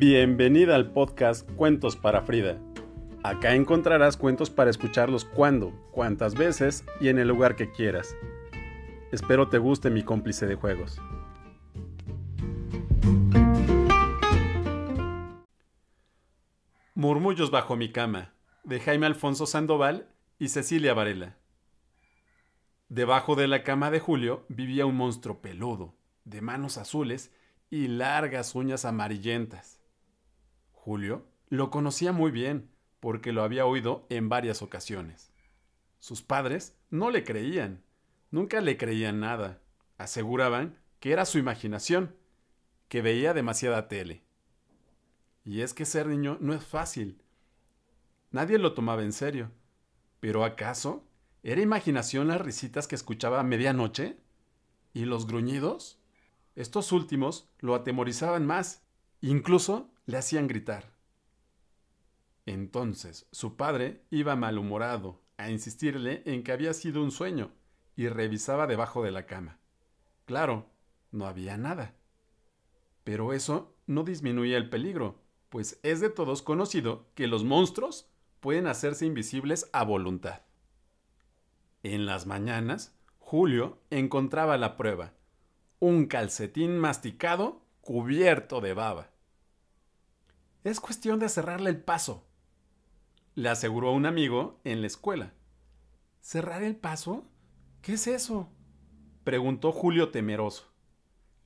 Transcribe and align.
Bienvenida 0.00 0.76
al 0.76 0.92
podcast 0.92 1.46
Cuentos 1.56 1.94
para 1.94 2.22
Frida. 2.22 2.58
Acá 3.22 3.54
encontrarás 3.54 4.16
cuentos 4.16 4.48
para 4.48 4.70
escucharlos 4.70 5.26
cuando, 5.26 5.72
cuantas 5.92 6.36
veces 6.36 6.86
y 7.02 7.08
en 7.08 7.18
el 7.18 7.28
lugar 7.28 7.54
que 7.54 7.70
quieras. 7.70 8.16
Espero 9.12 9.50
te 9.50 9.58
guste 9.58 9.90
mi 9.90 10.02
cómplice 10.02 10.46
de 10.46 10.54
juegos. 10.54 10.98
Murmullos 16.94 17.50
bajo 17.50 17.76
mi 17.76 17.92
cama, 17.92 18.32
de 18.64 18.80
Jaime 18.80 19.04
Alfonso 19.04 19.44
Sandoval 19.44 20.08
y 20.38 20.48
Cecilia 20.48 20.94
Varela. 20.94 21.36
Debajo 22.88 23.36
de 23.36 23.48
la 23.48 23.64
cama 23.64 23.90
de 23.90 24.00
Julio 24.00 24.46
vivía 24.48 24.86
un 24.86 24.96
monstruo 24.96 25.42
peludo, 25.42 25.94
de 26.24 26.40
manos 26.40 26.78
azules 26.78 27.34
y 27.68 27.88
largas 27.88 28.54
uñas 28.54 28.86
amarillentas. 28.86 29.79
Julio 30.90 31.24
lo 31.50 31.70
conocía 31.70 32.10
muy 32.10 32.32
bien, 32.32 32.68
porque 32.98 33.30
lo 33.30 33.44
había 33.44 33.64
oído 33.64 34.08
en 34.08 34.28
varias 34.28 34.60
ocasiones. 34.60 35.30
Sus 36.00 36.20
padres 36.20 36.76
no 36.90 37.12
le 37.12 37.22
creían, 37.22 37.84
nunca 38.32 38.60
le 38.60 38.76
creían 38.76 39.20
nada. 39.20 39.62
Aseguraban 39.98 40.80
que 40.98 41.12
era 41.12 41.26
su 41.26 41.38
imaginación, 41.38 42.16
que 42.88 43.02
veía 43.02 43.34
demasiada 43.34 43.86
tele. 43.86 44.24
Y 45.44 45.60
es 45.60 45.74
que 45.74 45.84
ser 45.84 46.08
niño 46.08 46.38
no 46.40 46.54
es 46.54 46.64
fácil. 46.64 47.22
Nadie 48.32 48.58
lo 48.58 48.74
tomaba 48.74 49.04
en 49.04 49.12
serio. 49.12 49.52
¿Pero 50.18 50.44
acaso 50.44 51.04
era 51.44 51.60
imaginación 51.60 52.26
las 52.26 52.40
risitas 52.40 52.88
que 52.88 52.96
escuchaba 52.96 53.38
a 53.38 53.44
medianoche? 53.44 54.18
¿Y 54.92 55.04
los 55.04 55.28
gruñidos? 55.28 56.00
Estos 56.56 56.90
últimos 56.90 57.48
lo 57.60 57.76
atemorizaban 57.76 58.44
más, 58.44 58.82
incluso 59.20 59.90
le 60.06 60.18
hacían 60.18 60.46
gritar. 60.46 60.92
Entonces 62.46 63.26
su 63.32 63.56
padre 63.56 64.04
iba 64.10 64.36
malhumorado 64.36 65.20
a 65.36 65.50
insistirle 65.50 66.22
en 66.26 66.42
que 66.42 66.52
había 66.52 66.74
sido 66.74 67.02
un 67.02 67.10
sueño 67.10 67.52
y 67.96 68.08
revisaba 68.08 68.66
debajo 68.66 69.02
de 69.02 69.10
la 69.10 69.26
cama. 69.26 69.58
Claro, 70.24 70.70
no 71.12 71.26
había 71.26 71.56
nada. 71.56 71.94
Pero 73.04 73.32
eso 73.32 73.74
no 73.86 74.04
disminuía 74.04 74.56
el 74.56 74.68
peligro, 74.68 75.20
pues 75.48 75.80
es 75.82 76.00
de 76.00 76.10
todos 76.10 76.42
conocido 76.42 77.06
que 77.14 77.26
los 77.26 77.44
monstruos 77.44 78.10
pueden 78.40 78.66
hacerse 78.66 79.06
invisibles 79.06 79.68
a 79.72 79.84
voluntad. 79.84 80.42
En 81.82 82.06
las 82.06 82.26
mañanas, 82.26 82.96
Julio 83.18 83.78
encontraba 83.90 84.56
la 84.58 84.76
prueba, 84.76 85.14
un 85.78 86.06
calcetín 86.06 86.78
masticado 86.78 87.62
cubierto 87.80 88.60
de 88.60 88.74
baba. 88.74 89.10
Es 90.64 90.80
cuestión 90.80 91.18
de 91.18 91.28
cerrarle 91.28 91.70
el 91.70 91.82
paso, 91.82 92.30
le 93.34 93.48
aseguró 93.48 93.92
un 93.92 94.06
amigo 94.06 94.60
en 94.64 94.80
la 94.80 94.86
escuela. 94.86 95.32
¿Cerrar 96.20 96.62
el 96.62 96.76
paso? 96.76 97.24
¿Qué 97.80 97.94
es 97.94 98.06
eso? 98.06 98.48
preguntó 99.24 99.72
Julio 99.72 100.10
temeroso. 100.10 100.72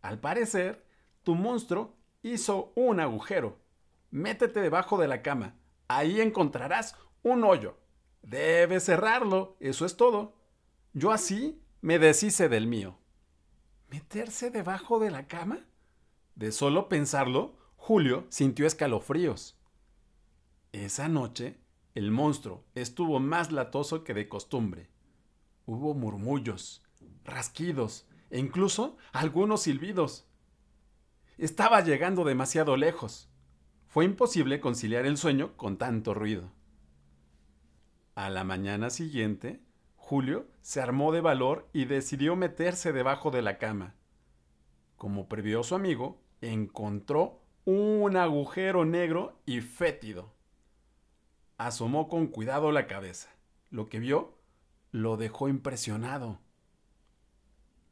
Al 0.00 0.20
parecer, 0.20 0.86
tu 1.22 1.34
monstruo 1.34 1.96
hizo 2.22 2.72
un 2.76 3.00
agujero. 3.00 3.58
Métete 4.10 4.60
debajo 4.60 4.98
de 4.98 5.08
la 5.08 5.22
cama. 5.22 5.56
Ahí 5.88 6.20
encontrarás 6.20 6.96
un 7.22 7.44
hoyo. 7.44 7.76
Debes 8.22 8.84
cerrarlo, 8.84 9.56
eso 9.60 9.84
es 9.84 9.96
todo. 9.96 10.36
Yo 10.92 11.10
así 11.10 11.62
me 11.80 11.98
deshice 11.98 12.48
del 12.48 12.66
mío. 12.66 12.98
¿Meterse 13.88 14.50
debajo 14.50 14.98
de 15.00 15.10
la 15.10 15.26
cama? 15.26 15.66
De 16.34 16.52
solo 16.52 16.88
pensarlo, 16.88 17.56
Julio 17.76 18.26
sintió 18.28 18.66
escalofríos. 18.66 19.58
Esa 20.72 21.08
noche 21.08 21.58
el 21.94 22.10
monstruo 22.10 22.64
estuvo 22.74 23.20
más 23.20 23.52
latoso 23.52 24.02
que 24.02 24.14
de 24.14 24.28
costumbre. 24.28 24.88
Hubo 25.66 25.94
murmullos, 25.94 26.82
rasquidos 27.24 28.06
e 28.30 28.38
incluso 28.38 28.96
algunos 29.12 29.62
silbidos. 29.62 30.26
Estaba 31.36 31.82
llegando 31.82 32.24
demasiado 32.24 32.76
lejos. 32.76 33.28
Fue 33.88 34.06
imposible 34.06 34.60
conciliar 34.60 35.04
el 35.04 35.18
sueño 35.18 35.54
con 35.56 35.76
tanto 35.76 36.14
ruido. 36.14 36.50
A 38.14 38.30
la 38.30 38.42
mañana 38.44 38.88
siguiente, 38.88 39.60
Julio 39.96 40.46
se 40.62 40.80
armó 40.80 41.12
de 41.12 41.20
valor 41.20 41.68
y 41.72 41.84
decidió 41.84 42.36
meterse 42.36 42.92
debajo 42.92 43.30
de 43.30 43.42
la 43.42 43.58
cama. 43.58 43.94
Como 45.02 45.26
previó 45.26 45.64
su 45.64 45.74
amigo, 45.74 46.22
encontró 46.40 47.40
un 47.64 48.16
agujero 48.16 48.84
negro 48.84 49.36
y 49.44 49.60
fétido 49.60 50.32
asomó 51.58 52.06
con 52.08 52.28
cuidado 52.28 52.70
la 52.70 52.86
cabeza. 52.86 53.28
Lo 53.70 53.88
que 53.88 53.98
vio 53.98 54.38
lo 54.92 55.16
dejó 55.16 55.48
impresionado. 55.48 56.38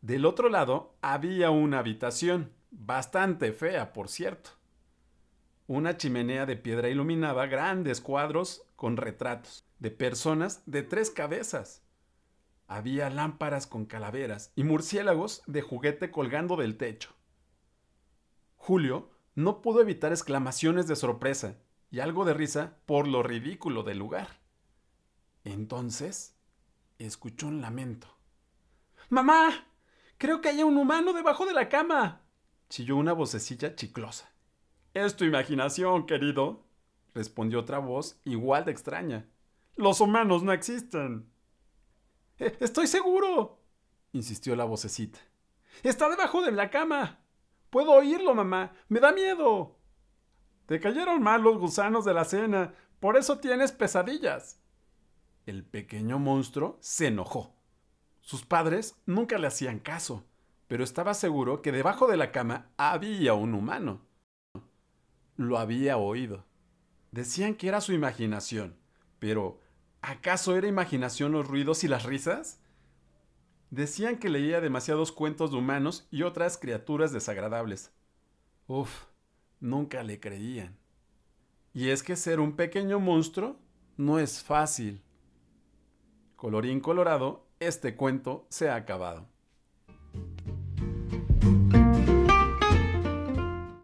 Del 0.00 0.26
otro 0.26 0.48
lado 0.48 0.96
había 1.00 1.50
una 1.50 1.78
habitación, 1.78 2.50
bastante 2.72 3.52
fea, 3.52 3.92
por 3.92 4.08
cierto. 4.08 4.50
Una 5.68 5.96
chimenea 5.96 6.44
de 6.44 6.56
piedra 6.56 6.88
iluminaba 6.88 7.46
grandes 7.46 8.00
cuadros 8.00 8.66
con 8.74 8.96
retratos 8.96 9.64
de 9.78 9.92
personas 9.92 10.60
de 10.66 10.82
tres 10.82 11.10
cabezas. 11.10 11.85
Había 12.68 13.10
lámparas 13.10 13.66
con 13.66 13.86
calaveras 13.86 14.52
y 14.56 14.64
murciélagos 14.64 15.42
de 15.46 15.62
juguete 15.62 16.10
colgando 16.10 16.56
del 16.56 16.76
techo. 16.76 17.14
Julio 18.56 19.10
no 19.34 19.62
pudo 19.62 19.80
evitar 19.80 20.10
exclamaciones 20.12 20.88
de 20.88 20.96
sorpresa 20.96 21.58
y 21.90 22.00
algo 22.00 22.24
de 22.24 22.34
risa 22.34 22.78
por 22.86 23.06
lo 23.06 23.22
ridículo 23.22 23.82
del 23.82 23.98
lugar. 23.98 24.40
Entonces, 25.44 26.36
escuchó 26.98 27.46
un 27.46 27.60
lamento. 27.60 28.08
¡Mamá! 29.08 29.68
Creo 30.18 30.40
que 30.40 30.48
hay 30.48 30.62
un 30.62 30.76
humano 30.76 31.12
debajo 31.12 31.46
de 31.46 31.52
la 31.52 31.68
cama. 31.68 32.22
chilló 32.68 32.96
una 32.96 33.12
vocecilla 33.12 33.76
chiclosa. 33.76 34.32
Es 34.94 35.14
tu 35.14 35.24
imaginación, 35.24 36.06
querido, 36.06 36.64
respondió 37.14 37.60
otra 37.60 37.78
voz 37.78 38.18
igual 38.24 38.64
de 38.64 38.72
extraña. 38.72 39.28
Los 39.76 40.00
humanos 40.00 40.42
no 40.42 40.52
existen. 40.52 41.30
Estoy 42.38 42.86
seguro, 42.86 43.58
insistió 44.12 44.56
la 44.56 44.64
vocecita. 44.64 45.18
Está 45.82 46.08
debajo 46.08 46.42
de 46.42 46.52
la 46.52 46.70
cama. 46.70 47.20
Puedo 47.70 47.92
oírlo, 47.92 48.34
mamá. 48.34 48.72
Me 48.88 49.00
da 49.00 49.12
miedo. 49.12 49.78
Te 50.66 50.80
cayeron 50.80 51.22
mal 51.22 51.42
los 51.42 51.58
gusanos 51.58 52.04
de 52.04 52.14
la 52.14 52.24
cena, 52.24 52.74
por 53.00 53.16
eso 53.16 53.38
tienes 53.38 53.72
pesadillas. 53.72 54.60
El 55.46 55.64
pequeño 55.64 56.18
monstruo 56.18 56.76
se 56.80 57.06
enojó. 57.06 57.54
Sus 58.20 58.44
padres 58.44 59.00
nunca 59.06 59.38
le 59.38 59.46
hacían 59.46 59.78
caso, 59.78 60.24
pero 60.66 60.82
estaba 60.82 61.14
seguro 61.14 61.62
que 61.62 61.70
debajo 61.70 62.08
de 62.08 62.16
la 62.16 62.32
cama 62.32 62.72
había 62.76 63.34
un 63.34 63.54
humano. 63.54 64.00
Lo 65.36 65.58
había 65.58 65.98
oído. 65.98 66.44
Decían 67.12 67.54
que 67.54 67.68
era 67.68 67.80
su 67.80 67.92
imaginación, 67.92 68.76
pero 69.20 69.60
¿acaso 70.02 70.56
era 70.56 70.68
imaginación 70.68 71.32
los 71.32 71.46
ruidos 71.46 71.84
y 71.84 71.88
las 71.88 72.04
risas? 72.04 72.60
Decían 73.70 74.18
que 74.18 74.28
leía 74.28 74.60
demasiados 74.60 75.12
cuentos 75.12 75.50
de 75.50 75.58
humanos 75.58 76.06
y 76.10 76.22
otras 76.22 76.56
criaturas 76.56 77.12
desagradables. 77.12 77.92
Uf, 78.66 79.06
nunca 79.60 80.02
le 80.02 80.20
creían. 80.20 80.78
Y 81.72 81.90
es 81.90 82.02
que 82.02 82.16
ser 82.16 82.40
un 82.40 82.56
pequeño 82.56 83.00
monstruo 83.00 83.58
no 83.96 84.18
es 84.18 84.42
fácil. 84.42 85.02
Colorín 86.36 86.80
colorado, 86.80 87.46
este 87.60 87.96
cuento 87.96 88.46
se 88.48 88.68
ha 88.68 88.76
acabado. 88.76 89.28